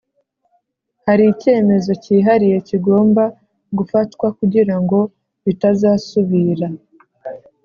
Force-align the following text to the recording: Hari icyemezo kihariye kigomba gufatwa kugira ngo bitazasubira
Hari 1.05 1.23
icyemezo 1.33 1.91
kihariye 2.03 2.57
kigomba 2.67 3.23
gufatwa 3.77 4.27
kugira 4.37 4.75
ngo 4.83 4.99
bitazasubira 5.45 6.67